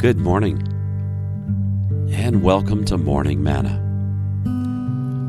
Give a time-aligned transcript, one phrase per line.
[0.00, 0.56] Good morning,
[2.10, 3.76] and welcome to Morning Manna.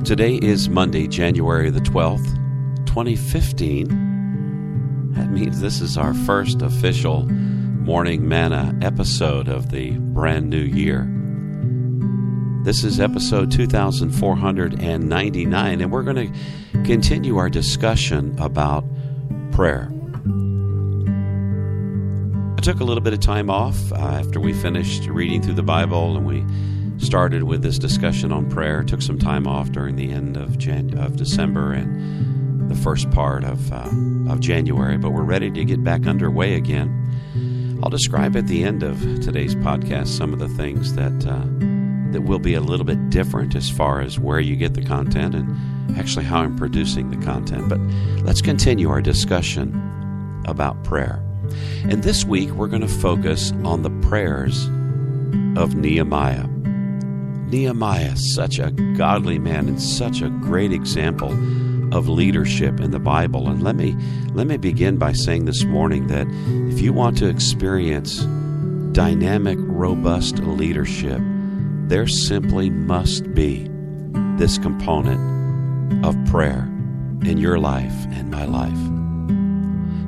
[0.05, 2.37] Today is Monday, January the 12th,
[2.85, 5.11] 2015.
[5.11, 11.05] That means this is our first official Morning Manna episode of the brand new year.
[12.63, 16.39] This is episode 2499, and we're going to
[16.85, 18.85] continue our discussion about
[19.51, 19.91] prayer.
[22.61, 26.15] Took a little bit of time off uh, after we finished reading through the Bible
[26.15, 26.45] and we
[27.03, 28.83] started with this discussion on prayer.
[28.83, 33.43] Took some time off during the end of Jan- of December and the first part
[33.43, 33.89] of uh,
[34.31, 37.79] of January, but we're ready to get back underway again.
[37.81, 41.43] I'll describe at the end of today's podcast some of the things that uh,
[42.11, 45.33] that will be a little bit different as far as where you get the content
[45.33, 47.69] and actually how I'm producing the content.
[47.69, 47.79] But
[48.23, 49.73] let's continue our discussion
[50.45, 51.23] about prayer.
[51.83, 54.65] And this week we're going to focus on the prayers
[55.57, 56.47] of Nehemiah.
[57.51, 61.31] Nehemiah, such a godly man and such a great example
[61.93, 63.49] of leadership in the Bible.
[63.49, 63.95] And let me
[64.33, 66.27] let me begin by saying this morning that
[66.71, 68.19] if you want to experience
[68.93, 71.21] dynamic, robust leadership,
[71.87, 73.69] there simply must be
[74.37, 76.63] this component of prayer
[77.25, 79.10] in your life and my life.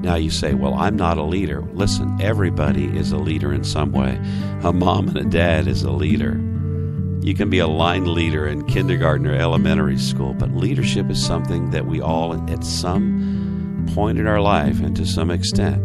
[0.04, 1.62] Now you say, well, I'm not a leader.
[1.72, 4.20] Listen, everybody is a leader in some way.
[4.62, 6.34] A mom and a dad is a leader.
[7.22, 11.70] You can be a line leader in kindergarten or elementary school, but leadership is something
[11.70, 15.78] that we all, at some point in our life and to some extent,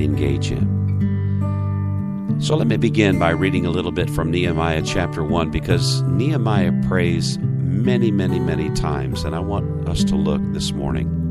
[0.00, 2.38] engage in.
[2.40, 6.72] So let me begin by reading a little bit from Nehemiah chapter 1 because Nehemiah
[6.88, 11.25] prays many, many, many times, and I want us to look this morning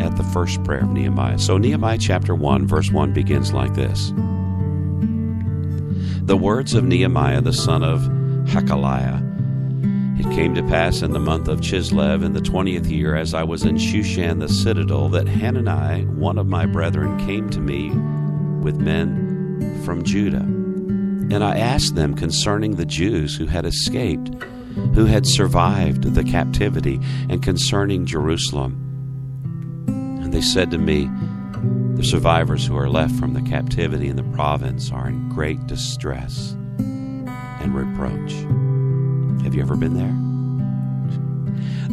[0.00, 1.38] at the first prayer of Nehemiah.
[1.38, 4.12] So, Nehemiah chapter 1, verse 1 begins like this
[6.22, 8.00] The words of Nehemiah, the son of
[8.48, 9.26] Hachaliah.
[10.18, 13.42] It came to pass in the month of Chislev in the twentieth year, as I
[13.42, 17.90] was in Shushan the citadel, that Hanani, one of my brethren, came to me
[18.62, 20.40] with men from Judah.
[21.34, 24.28] And I asked them concerning the Jews who had escaped,
[24.94, 26.98] who had survived the captivity,
[27.28, 28.85] and concerning Jerusalem.
[30.26, 31.08] And they said to me,
[31.94, 36.50] The survivors who are left from the captivity in the province are in great distress
[36.80, 38.32] and reproach.
[39.44, 40.16] Have you ever been there?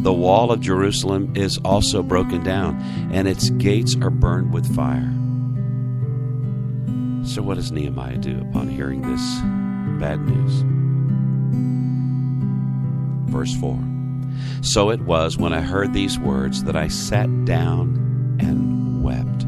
[0.02, 2.82] The wall of Jerusalem is also broken down,
[3.14, 5.14] and its gates are burned with fire.
[7.24, 9.22] So, what does Nehemiah do upon hearing this
[10.00, 10.64] bad news?
[13.32, 13.80] Verse 4
[14.64, 18.03] So it was when I heard these words that I sat down
[18.44, 19.44] and wept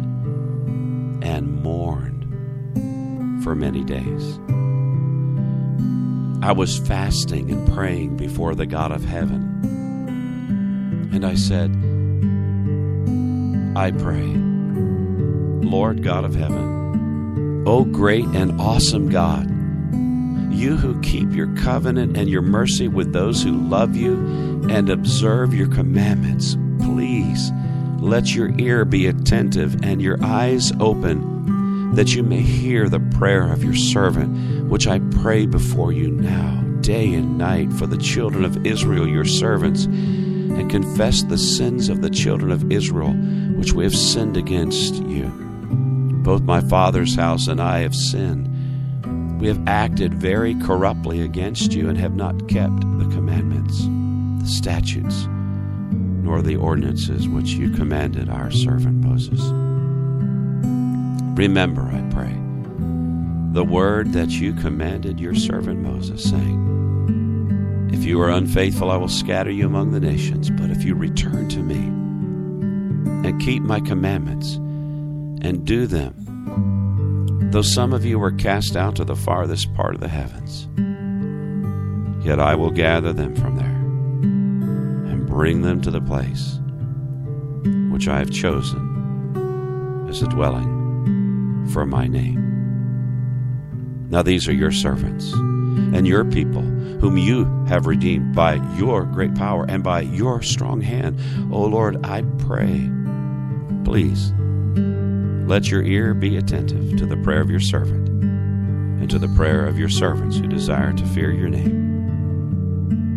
[1.24, 2.24] and mourned
[3.44, 4.40] for many days.
[6.42, 9.44] I was fasting and praying before the God of heaven.
[11.12, 11.72] And I said,
[13.78, 14.26] I pray,
[15.68, 19.50] Lord God of heaven, O great and awesome God,
[20.54, 24.16] you who keep your covenant and your mercy with those who love you
[24.70, 27.52] and observe your commandments, please
[28.06, 33.52] let your ear be attentive and your eyes open that you may hear the prayer
[33.52, 38.46] of your servant, which I pray before you now, day and night, for the children
[38.46, 43.14] of Israel, your servants, and confess the sins of the children of Israel,
[43.58, 45.26] which we have sinned against you.
[46.24, 49.40] Both my father's house and I have sinned.
[49.42, 53.86] We have acted very corruptly against you and have not kept the commandments,
[54.44, 55.28] the statutes,
[56.26, 59.40] nor the ordinances which you commanded our servant Moses.
[61.38, 62.36] Remember, I pray,
[63.54, 69.08] the word that you commanded your servant Moses, saying, If you are unfaithful, I will
[69.08, 70.50] scatter you among the nations.
[70.50, 71.76] But if you return to me
[73.28, 79.06] and keep my commandments and do them, though some of you were cast out to
[79.06, 80.68] the farthest part of the heavens,
[82.26, 83.75] yet I will gather them from there
[85.36, 86.62] bring them to the place
[87.92, 92.40] which I have chosen as a dwelling for my name.
[94.10, 99.36] Now these are your servants and your people, whom you have redeemed by your great
[99.36, 101.20] power and by your strong hand.
[101.52, 102.90] O Lord, I pray,
[103.84, 104.32] please
[105.50, 109.66] let your ear be attentive to the prayer of your servant and to the prayer
[109.66, 111.92] of your servants who desire to fear your name.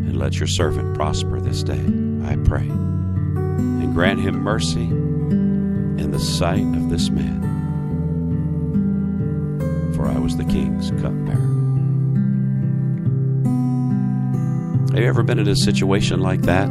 [0.09, 6.19] And let your servant prosper this day, I pray and grant him mercy in the
[6.19, 7.40] sight of this man.
[9.94, 11.56] For I was the king's cupbearer.
[14.90, 16.66] Have you ever been in a situation like that?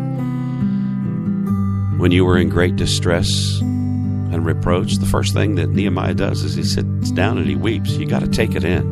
[1.97, 6.53] When you were in great distress and reproach, the first thing that Nehemiah does is
[6.53, 7.93] he sits down and he weeps.
[7.93, 8.86] You got to take it in.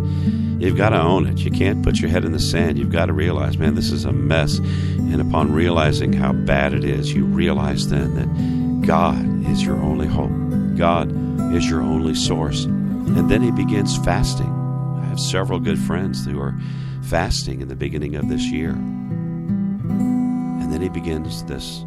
[0.66, 1.40] You've got to own it.
[1.40, 2.80] You can't put your head in the sand.
[2.80, 4.58] You've got to realize, man, this is a mess.
[4.58, 10.08] And upon realizing how bad it is, you realize then that God is your only
[10.08, 10.32] hope.
[10.76, 11.12] God
[11.54, 12.66] is your only source.
[12.66, 14.50] And then he begins fasting.
[14.50, 16.60] I have several good friends who are
[17.04, 18.72] fasting in the beginning of this year.
[18.72, 21.86] And then he begins this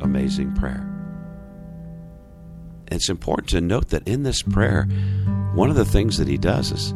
[0.00, 0.88] amazing prayer.
[2.86, 4.84] It's important to note that in this prayer,
[5.54, 6.94] one of the things that he does is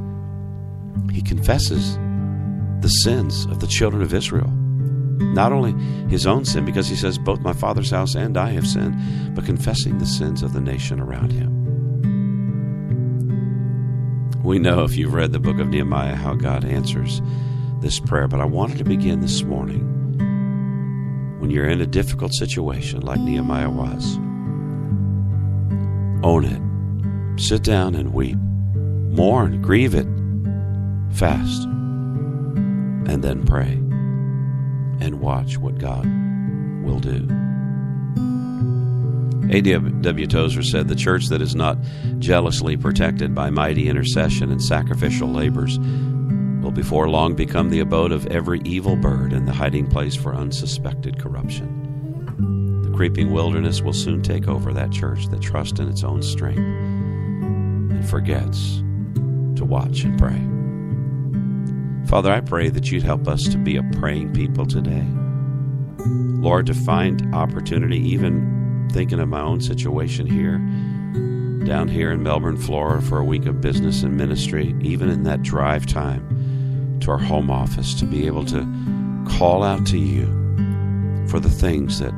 [1.13, 1.97] he confesses
[2.81, 4.51] the sins of the children of Israel.
[5.19, 5.73] Not only
[6.09, 9.47] his own sin, because he says, Both my father's house and I have sinned, but
[9.47, 11.57] confessing the sins of the nation around him.
[14.43, 17.21] We know if you've read the book of Nehemiah how God answers
[17.81, 19.83] this prayer, but I wanted to begin this morning
[21.41, 24.17] when you're in a difficult situation like Nehemiah was.
[26.25, 27.41] Own it.
[27.41, 28.37] Sit down and weep.
[28.37, 30.07] Mourn, grieve it,
[31.17, 33.73] fast, and then pray
[35.01, 36.05] and watch what God
[36.85, 37.27] will do.
[39.49, 40.27] A.W.
[40.27, 41.79] Tozer said, The church that is not
[42.19, 48.27] jealously protected by mighty intercession and sacrificial labors will before long become the abode of
[48.27, 52.83] every evil bird and the hiding place for unsuspected corruption.
[52.83, 56.59] The creeping wilderness will soon take over that church that trusts in its own strength
[56.59, 58.79] and forgets
[59.57, 60.56] to watch and pray.
[62.07, 65.05] Father, I pray that you'd help us to be a praying people today.
[65.99, 70.59] Lord, to find opportunity, even thinking of my own situation here,
[71.67, 75.43] down here in Melbourne, Florida, for a week of business and ministry, even in that
[75.43, 78.65] drive time to our home office, to be able to
[79.29, 80.27] call out to you
[81.27, 82.15] for the things that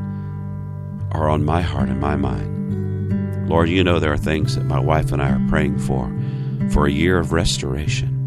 [1.12, 3.48] are on my heart and my mind.
[3.48, 6.14] Lord, you know there are things that my wife and I are praying for,
[6.70, 8.17] for a year of restoration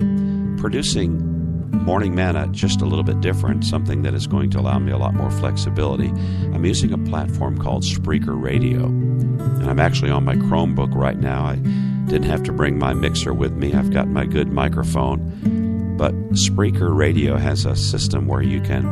[0.60, 1.30] producing
[1.72, 4.98] Morning Manna just a little bit different, something that is going to allow me a
[4.98, 6.10] lot more flexibility.
[6.54, 8.90] I'm using a platform called Spreaker Radio,
[9.22, 11.46] and I'm actually on my Chromebook right now.
[11.46, 13.74] I didn't have to bring my mixer with me.
[13.74, 15.96] I've got my good microphone.
[15.98, 18.86] But Spreaker Radio has a system where you can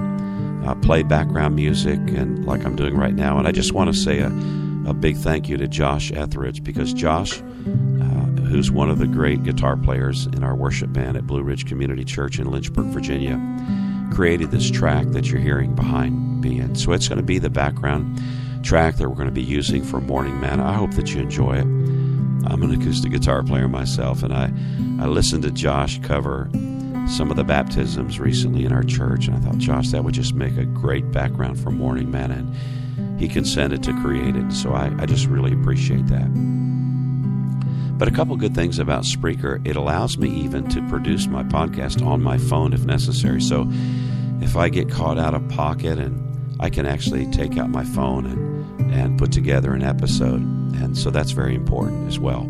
[0.68, 3.38] uh, play background music, and like I'm doing right now.
[3.40, 4.28] And I just want to say a,
[4.86, 7.44] a big thank you to Josh Etheridge because Josh, uh,
[8.50, 12.04] who's one of the great guitar players in our worship band at Blue Ridge Community
[12.04, 13.40] Church in Lynchburg, Virginia,
[14.14, 16.60] created this track that you're hearing behind me.
[16.60, 18.20] And so it's going to be the background
[18.64, 20.66] track that we're going to be using for Morning Manna.
[20.66, 21.66] I hope that you enjoy it.
[22.50, 24.52] I'm an acoustic guitar player myself, and I,
[25.04, 26.50] I listened to Josh cover
[27.08, 30.34] some of the baptisms recently in our church, and I thought, Josh, that would just
[30.34, 32.36] make a great background for Morning Manna.
[32.36, 36.28] And he consented to create it, so I, I just really appreciate that.
[37.98, 42.06] But a couple good things about Spreaker, it allows me even to produce my podcast
[42.06, 43.42] on my phone if necessary.
[43.42, 43.68] So
[44.40, 46.24] if I get caught out of pocket and
[46.60, 50.42] I can actually take out my phone and, and put together an episode.
[50.42, 52.44] And so that's very important as well.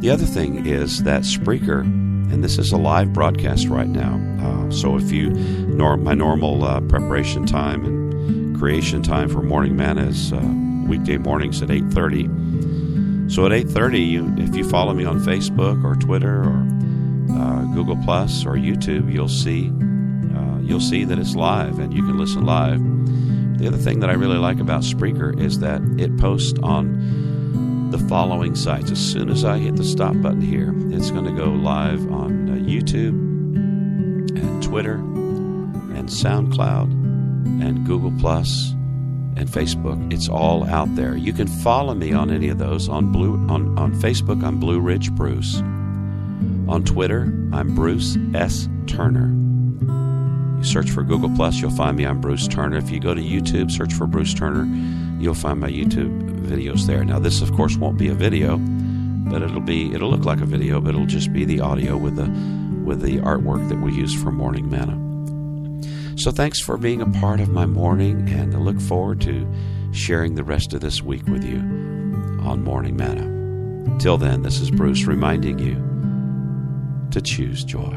[0.00, 4.20] The other thing is that Spreaker, and this is a live broadcast right now.
[4.40, 9.76] Uh, so if you, nor, my normal uh, preparation time and creation time for Morning
[9.76, 10.40] Manna is uh,
[10.86, 13.32] weekday mornings at 8.30.
[13.32, 16.66] So at 8.30, you, if you follow me on Facebook or Twitter or
[17.32, 19.70] uh, Google Plus or YouTube, you'll see
[20.66, 22.80] you'll see that it's live and you can listen live.
[23.58, 27.98] The other thing that I really like about Spreaker is that it posts on the
[27.98, 28.90] following sites.
[28.90, 32.50] As soon as I hit the stop button here, it's going to go live on
[32.50, 33.14] uh, YouTube
[34.36, 36.90] and Twitter and SoundCloud
[37.62, 38.72] and Google Plus
[39.36, 40.12] and Facebook.
[40.12, 41.16] It's all out there.
[41.16, 42.88] You can follow me on any of those.
[42.88, 45.56] On Blue on, on Facebook, I'm Blue Ridge Bruce.
[46.68, 48.68] On Twitter, I'm Bruce S.
[48.86, 49.32] Turner.
[50.58, 52.06] You search for Google Plus, you'll find me.
[52.06, 52.78] I'm Bruce Turner.
[52.78, 54.64] If you go to YouTube, search for Bruce Turner,
[55.20, 57.04] you'll find my YouTube videos there.
[57.04, 60.46] Now, this of course won't be a video, but it'll be it'll look like a
[60.46, 62.30] video, but it'll just be the audio with the
[62.84, 64.96] with the artwork that we use for Morning Manna.
[66.18, 69.46] So thanks for being a part of my morning, and I look forward to
[69.92, 71.58] sharing the rest of this week with you
[72.42, 73.98] on Morning Manna.
[73.98, 75.74] Till then, this is Bruce reminding you
[77.10, 77.96] to choose joy.